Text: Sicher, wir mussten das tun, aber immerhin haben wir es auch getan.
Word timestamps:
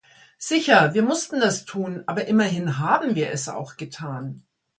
Sicher, 0.39 0.95
wir 0.95 1.03
mussten 1.03 1.39
das 1.39 1.65
tun, 1.65 2.01
aber 2.07 2.25
immerhin 2.25 2.79
haben 2.79 3.13
wir 3.13 3.29
es 3.29 3.47
auch 3.47 3.77
getan. 3.77 4.43